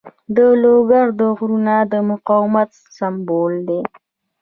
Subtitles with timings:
[0.35, 1.07] د لوګر
[1.37, 3.81] غرونه د مقاومت سمبول دي.